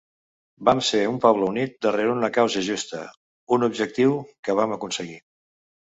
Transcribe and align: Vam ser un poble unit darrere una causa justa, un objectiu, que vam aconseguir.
Vam 0.69 0.79
ser 0.85 1.01
un 1.09 1.19
poble 1.25 1.49
unit 1.49 1.75
darrere 1.87 2.15
una 2.15 2.31
causa 2.37 2.63
justa, 2.69 3.03
un 3.59 3.67
objectiu, 3.71 4.19
que 4.49 4.57
vam 4.63 4.75
aconseguir. 4.79 5.21